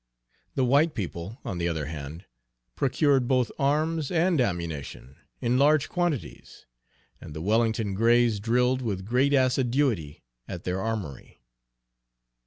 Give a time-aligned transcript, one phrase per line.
[0.55, 2.25] The white people, on the other hand,
[2.75, 6.65] procured both arms and ammunition in large quantities,
[7.21, 11.39] and the Wellington Grays drilled with great assiduity at their armory.